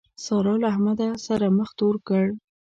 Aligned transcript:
سارا 0.23 0.53
له 0.61 0.67
احمد 0.73 0.99
سره 1.27 1.45
مخ 1.57 1.69
تور 1.79 1.95
کړ. 2.07 2.25